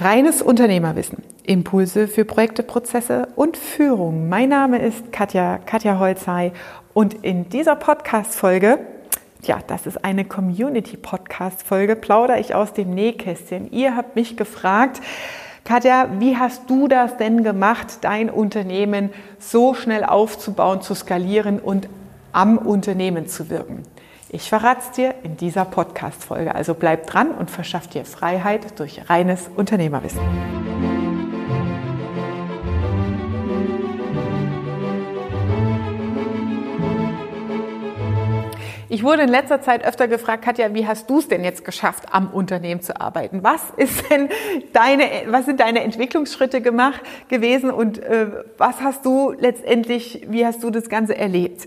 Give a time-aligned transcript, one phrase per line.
[0.00, 1.24] Reines Unternehmerwissen.
[1.42, 4.28] Impulse für Projekte, Prozesse und Führung.
[4.28, 6.52] Mein Name ist Katja, Katja Holzei
[6.94, 8.78] und in dieser Podcast-Folge,
[9.42, 13.72] ja, das ist eine Community-Podcast-Folge, plaudere ich aus dem Nähkästchen.
[13.72, 15.00] Ihr habt mich gefragt,
[15.64, 19.10] Katja, wie hast du das denn gemacht, dein Unternehmen
[19.40, 21.88] so schnell aufzubauen, zu skalieren und
[22.30, 23.82] am Unternehmen zu wirken?
[24.30, 26.54] Ich verrate es dir in dieser Podcast-Folge.
[26.54, 30.20] Also bleib dran und verschaff dir Freiheit durch reines Unternehmerwissen.
[38.90, 42.04] Ich wurde in letzter Zeit öfter gefragt, Katja, wie hast du es denn jetzt geschafft,
[42.10, 43.42] am Unternehmen zu arbeiten?
[43.42, 44.28] Was ist denn
[44.74, 48.26] deine, was sind deine Entwicklungsschritte gemacht gewesen und äh,
[48.58, 51.66] was hast du letztendlich, wie hast du das Ganze erlebt?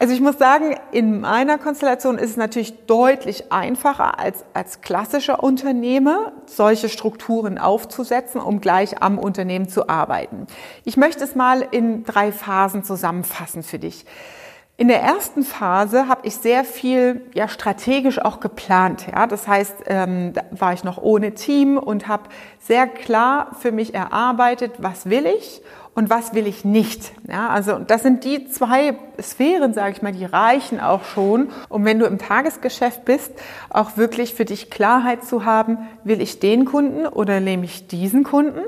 [0.00, 5.42] Also ich muss sagen, in meiner Konstellation ist es natürlich deutlich einfacher als als klassischer
[5.42, 10.46] Unternehmer, solche Strukturen aufzusetzen, um gleich am Unternehmen zu arbeiten.
[10.84, 14.04] Ich möchte es mal in drei Phasen zusammenfassen für dich.
[14.76, 19.08] In der ersten Phase habe ich sehr viel ja, strategisch auch geplant.
[19.12, 19.26] Ja?
[19.26, 22.28] Das heißt, ähm, da war ich noch ohne Team und habe
[22.60, 25.62] sehr klar für mich erarbeitet, was will ich
[25.98, 27.10] und was will ich nicht.
[27.28, 31.84] Ja, also das sind die zwei Sphären, sage ich mal, die reichen auch schon, um
[31.84, 33.32] wenn du im Tagesgeschäft bist,
[33.68, 38.22] auch wirklich für dich Klarheit zu haben, will ich den Kunden oder nehme ich diesen
[38.22, 38.60] Kunden?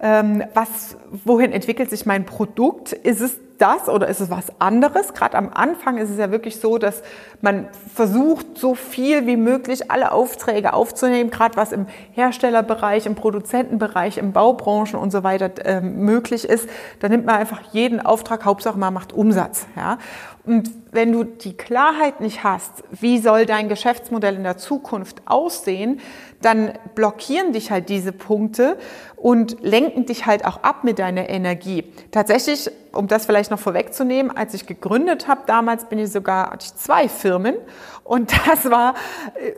[0.00, 2.92] Ähm, was, wohin entwickelt sich mein Produkt?
[2.92, 5.14] Ist es das oder ist es was anderes?
[5.14, 7.04] Gerade am Anfang ist es ja wirklich so, dass
[7.40, 14.18] man versucht, so viel wie möglich alle Aufträge aufzunehmen, gerade was im Herstellerbereich, im Produzentenbereich,
[14.18, 16.68] im Baubranchen und so weiter äh, möglich ist.
[17.00, 19.66] Da nimmt man einfach jeden Auftrag, Hauptsache man macht Umsatz.
[19.76, 19.98] Ja?
[20.44, 26.00] Und wenn du die Klarheit nicht hast, wie soll dein Geschäftsmodell in der Zukunft aussehen,
[26.40, 28.76] dann blockieren dich halt diese Punkte
[29.16, 31.84] und lenken dich halt auch ab mit deiner Energie.
[32.10, 36.66] Tatsächlich, um das vielleicht noch vorwegzunehmen, als ich gegründet habe, damals bin ich sogar hatte
[36.66, 37.54] ich zwei Firmen
[38.02, 38.94] und das war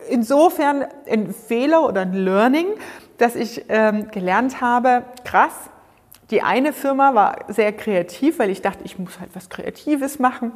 [0.09, 2.67] insofern ein Fehler oder ein Learning,
[3.17, 5.53] dass ich ähm, gelernt habe, krass,
[6.31, 10.51] die eine Firma war sehr kreativ, weil ich dachte, ich muss halt was Kreatives machen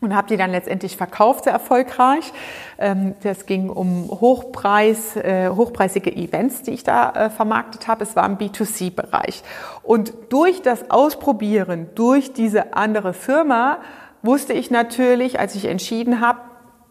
[0.00, 2.32] und habe die dann letztendlich verkauft, sehr erfolgreich.
[2.78, 8.02] Ähm, das ging um Hochpreis, äh, hochpreisige Events, die ich da äh, vermarktet habe.
[8.02, 9.42] Es war im B2C-Bereich.
[9.82, 13.78] Und durch das Ausprobieren, durch diese andere Firma,
[14.22, 16.40] wusste ich natürlich, als ich entschieden habe,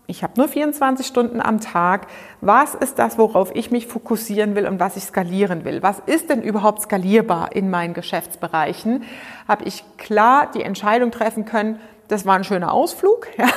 [0.10, 2.08] ich habe nur 24 Stunden am Tag.
[2.42, 5.84] Was ist das, worauf ich mich fokussieren will und was ich skalieren will?
[5.84, 9.04] Was ist denn überhaupt skalierbar in meinen Geschäftsbereichen?
[9.48, 13.50] Habe ich klar die Entscheidung treffen können, das war ein schöner Ausflug ja,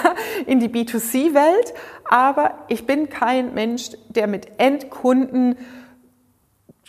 [0.47, 1.73] in die B2C-Welt,
[2.05, 5.57] aber ich bin kein Mensch, der mit Endkunden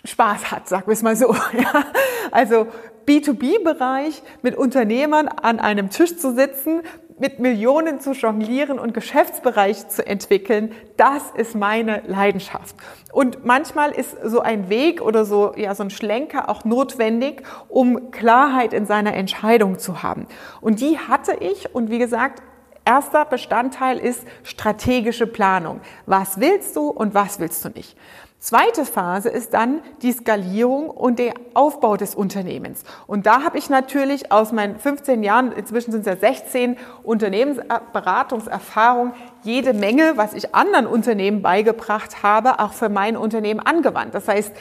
[0.03, 1.33] Spaß hat, sagen wir es mal so.
[1.53, 1.85] Ja.
[2.31, 2.67] Also
[3.05, 6.81] B2B-Bereich mit Unternehmern an einem Tisch zu sitzen,
[7.19, 12.75] mit Millionen zu jonglieren und Geschäftsbereiche zu entwickeln, das ist meine Leidenschaft.
[13.11, 18.11] Und manchmal ist so ein Weg oder so, ja, so ein Schlenker auch notwendig, um
[18.11, 20.27] Klarheit in seiner Entscheidung zu haben.
[20.61, 22.41] Und die hatte ich und wie gesagt,
[22.85, 25.81] erster Bestandteil ist strategische Planung.
[26.05, 27.95] Was willst du und was willst du nicht?
[28.43, 32.83] Zweite Phase ist dann die Skalierung und der Aufbau des Unternehmens.
[33.07, 39.13] Und da habe ich natürlich aus meinen 15 Jahren, inzwischen sind es ja 16 Unternehmensberatungserfahrung,
[39.43, 44.13] jede Menge, was ich anderen Unternehmen beigebracht habe, auch für mein Unternehmen angewandt.
[44.13, 44.51] Das heißt,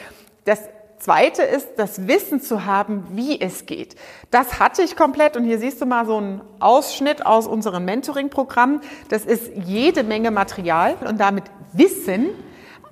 [0.45, 0.61] das
[0.99, 3.97] Zweite ist, das Wissen zu haben, wie es geht.
[4.31, 8.79] Das hatte ich komplett und hier siehst du mal so einen Ausschnitt aus unserem Mentoring-Programm.
[9.09, 12.29] Das ist jede Menge Material und damit Wissen,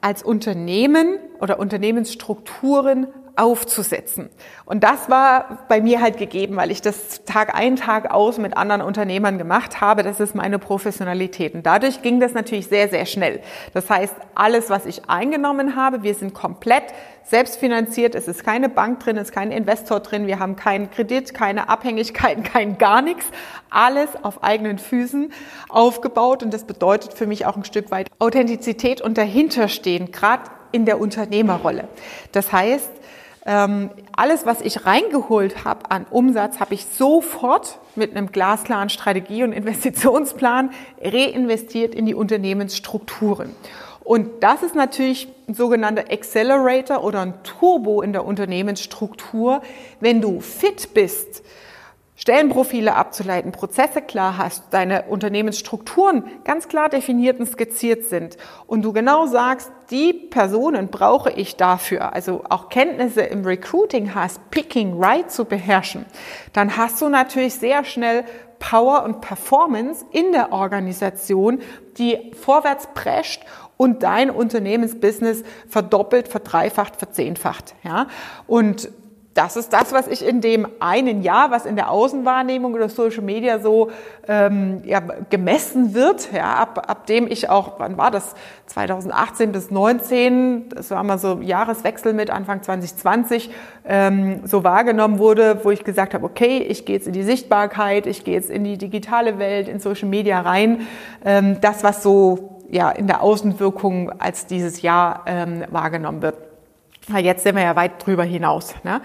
[0.01, 4.29] als Unternehmen oder Unternehmensstrukturen aufzusetzen.
[4.66, 8.57] Und das war bei mir halt gegeben, weil ich das Tag ein, Tag aus mit
[8.57, 10.03] anderen Unternehmern gemacht habe.
[10.03, 11.53] Das ist meine Professionalität.
[11.56, 13.41] Und dadurch ging das natürlich sehr, sehr schnell.
[13.74, 16.84] Das heißt, alles, was ich eingenommen habe, wir sind komplett
[17.24, 18.16] selbstfinanziert.
[18.16, 20.28] Es ist keine Bank drin, es ist kein Investor drin.
[20.28, 23.26] Wir haben keinen Kredit, keine Abhängigkeiten, kein gar nichts.
[23.70, 25.32] Alles auf eigenen Füßen
[25.70, 26.43] aufgebaut.
[26.43, 31.00] Und das bedeutet für mich auch ein Stück weit Authentizität und dahinterstehen, gerade in der
[31.00, 31.88] Unternehmerrolle.
[32.32, 32.90] Das heißt,
[33.46, 39.44] ähm, alles, was ich reingeholt habe an Umsatz, habe ich sofort mit einem glasklaren Strategie-
[39.44, 40.72] und Investitionsplan
[41.02, 43.56] reinvestiert in die Unternehmensstrukturen.
[44.03, 49.62] Und das ist natürlich ein sogenannter Accelerator oder ein Turbo in der Unternehmensstruktur.
[50.00, 51.44] Wenn du fit bist,
[52.22, 58.38] Stellenprofile abzuleiten, Prozesse klar hast, deine Unternehmensstrukturen ganz klar definiert und skizziert sind
[58.68, 64.52] und du genau sagst, die Personen brauche ich dafür, also auch Kenntnisse im Recruiting hast,
[64.52, 66.06] Picking Right zu beherrschen,
[66.53, 68.24] dann hast du natürlich sehr schnell
[68.59, 71.59] Power und Performance in der Organisation,
[71.97, 73.41] die vorwärts prescht
[73.78, 77.74] und dein Unternehmensbusiness verdoppelt, verdreifacht, verzehnfacht.
[77.84, 78.06] Ja?
[78.46, 78.91] Und
[79.33, 83.23] das ist das, was ich in dem einen Jahr, was in der Außenwahrnehmung oder Social
[83.23, 83.89] Media so
[84.28, 84.99] ähm, ja,
[85.29, 88.35] gemessen wird, ja, ab, ab dem ich auch, wann war das,
[88.67, 93.51] 2018 bis 19, das war mal so Jahreswechsel mit Anfang 2020,
[93.85, 98.07] ähm, so wahrgenommen wurde, wo ich gesagt habe, okay, ich gehe jetzt in die Sichtbarkeit,
[98.07, 100.87] ich gehe jetzt in die digitale Welt, in Social Media rein,
[101.23, 106.51] ähm, das, was so ja in der Außenwirkung als dieses Jahr ähm, wahrgenommen wird.
[107.08, 108.76] Jetzt sind wir ja weit drüber hinaus.
[108.84, 109.02] Ne?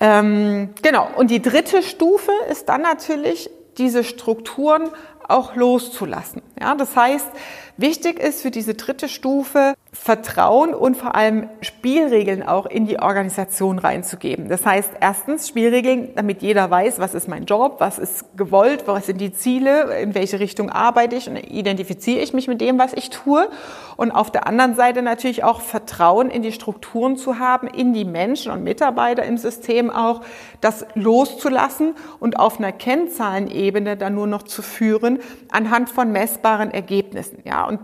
[0.00, 1.08] Ähm, genau.
[1.16, 4.88] Und die dritte Stufe ist dann natürlich, diese Strukturen
[5.28, 6.42] auch loszulassen.
[6.60, 7.28] Ja, das heißt,
[7.76, 13.78] wichtig ist für diese dritte Stufe Vertrauen und vor allem Spielregeln auch in die Organisation
[13.78, 14.48] reinzugeben.
[14.48, 19.06] Das heißt, erstens Spielregeln, damit jeder weiß, was ist mein Job, was ist gewollt, was
[19.06, 22.92] sind die Ziele, in welche Richtung arbeite ich und identifiziere ich mich mit dem, was
[22.92, 23.48] ich tue.
[23.96, 28.04] Und auf der anderen Seite natürlich auch Vertrauen in die Strukturen zu haben, in die
[28.04, 30.20] Menschen und Mitarbeiter im System auch,
[30.60, 35.20] das loszulassen und auf einer Kennzahlenebene dann nur noch zu führen
[35.50, 37.38] anhand von messbaren Ergebnissen.
[37.44, 37.80] Ja, und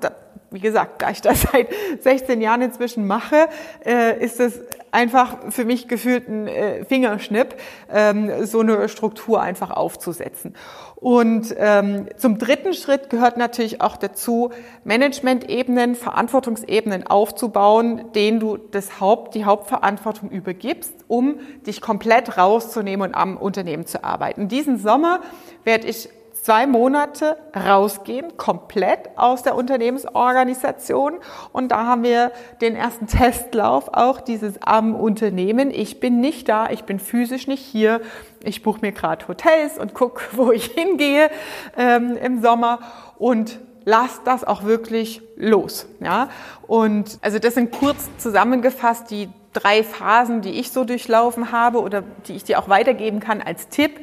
[0.53, 1.69] wie gesagt, da ich das seit
[2.01, 3.49] 16 Jahren inzwischen mache,
[3.85, 7.55] äh, ist es einfach für mich gefühlt ein äh, Fingerschnipp,
[7.91, 10.55] ähm, so eine Struktur einfach aufzusetzen.
[10.97, 14.51] Und ähm, zum dritten Schritt gehört natürlich auch dazu,
[14.85, 23.15] Management-Ebenen, Verantwortungsebenen aufzubauen, denen du das Haupt, die Hauptverantwortung übergibst, um dich komplett rauszunehmen und
[23.17, 24.47] am Unternehmen zu arbeiten.
[24.47, 25.23] Diesen Sommer
[25.65, 26.09] werde ich
[26.43, 31.21] zwei Monate rausgehen, komplett aus der Unternehmensorganisation.
[31.53, 35.71] Und da haben wir den ersten Testlauf, auch dieses am Unternehmen.
[35.71, 38.01] Ich bin nicht da, ich bin physisch nicht hier.
[38.43, 41.31] Ich buche mir gerade Hotels und gucke, wo ich hingehe
[41.77, 42.81] ähm, im Sommer.
[43.19, 45.87] Und lass das auch wirklich los.
[46.01, 46.29] Ja?
[46.67, 52.03] Und also das sind kurz zusammengefasst die drei Phasen, die ich so durchlaufen habe oder
[52.27, 54.01] die ich dir auch weitergeben kann als Tipp.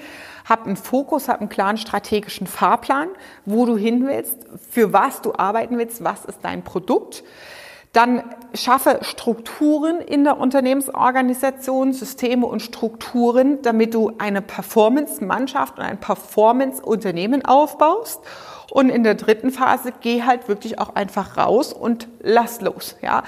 [0.50, 3.10] Hab einen Fokus, hab einen klaren strategischen Fahrplan,
[3.46, 4.38] wo du hin willst,
[4.72, 7.24] für was du arbeiten willst, was ist dein Produkt.
[7.94, 8.24] Dann
[8.54, 17.46] schaffe Strukturen in der Unternehmensorganisation, Systeme und Strukturen, damit du eine Performance-Mannschaft und ein Performance-Unternehmen
[17.46, 18.22] aufbaust.
[18.72, 22.96] Und in der dritten Phase geh halt wirklich auch einfach raus und lass los.
[23.02, 23.24] Ja,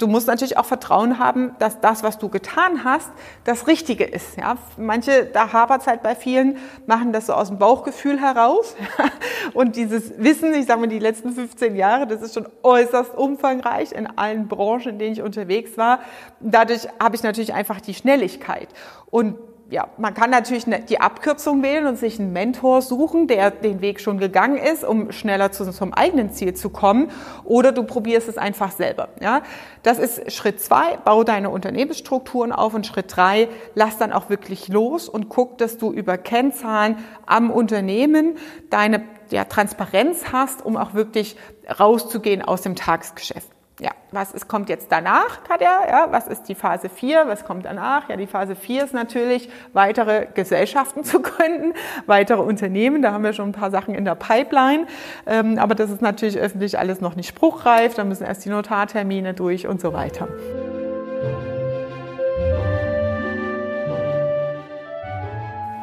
[0.00, 3.10] Du musst natürlich auch Vertrauen haben, dass das, was du getan hast,
[3.44, 4.38] das Richtige ist.
[4.38, 6.56] Ja, manche, da hapert es halt bei vielen,
[6.86, 8.76] machen das so aus dem Bauchgefühl heraus.
[9.52, 13.92] Und dieses Wissen, ich sage mal, die letzten 15 Jahre, das ist schon äußerst umfangreich
[13.92, 15.98] in allen Branchen, in denen ich unterwegs war.
[16.40, 18.68] Dadurch habe ich natürlich einfach die Schnelligkeit.
[19.10, 19.36] Und
[19.70, 24.00] ja, man kann natürlich die Abkürzung wählen und sich einen Mentor suchen, der den Weg
[24.00, 27.10] schon gegangen ist, um schneller zu, zum eigenen Ziel zu kommen.
[27.44, 29.10] Oder du probierst es einfach selber.
[29.20, 29.42] Ja,
[29.84, 30.96] das ist Schritt zwei.
[31.04, 33.48] Bau deine Unternehmensstrukturen auf und Schritt drei.
[33.76, 38.38] Lass dann auch wirklich los und guck, dass du über Kennzahlen am Unternehmen
[38.70, 41.36] deine ja, Transparenz hast, um auch wirklich
[41.78, 43.48] rauszugehen aus dem Tagesgeschäft
[43.80, 45.70] ja, was ist, kommt jetzt danach, Katja?
[45.88, 47.24] Ja, was ist die Phase 4?
[47.26, 48.08] Was kommt danach?
[48.08, 51.72] Ja, die Phase 4 ist natürlich, weitere Gesellschaften zu gründen,
[52.06, 53.02] weitere Unternehmen.
[53.02, 54.86] Da haben wir schon ein paar Sachen in der Pipeline.
[55.26, 57.94] Ähm, aber das ist natürlich öffentlich alles noch nicht spruchreif.
[57.94, 60.28] Da müssen erst die Notartermine durch und so weiter.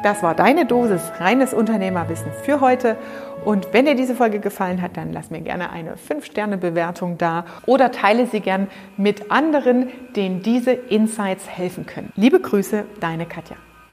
[0.02, 2.96] Das war deine Dosis reines Unternehmerwissen für heute.
[3.44, 7.90] Und wenn dir diese Folge gefallen hat, dann lass mir gerne eine 5-Sterne-Bewertung da oder
[7.90, 12.12] teile sie gern mit anderen, denen diese Insights helfen können.
[12.14, 13.56] Liebe Grüße, deine Katja.